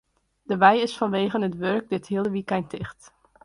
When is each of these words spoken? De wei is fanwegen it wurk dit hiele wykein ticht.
De 0.41 0.57
wei 0.63 0.77
is 0.85 0.97
fanwegen 0.99 1.47
it 1.49 1.59
wurk 1.61 1.85
dit 1.93 2.07
hiele 2.09 2.29
wykein 2.35 2.65
ticht. 2.71 2.99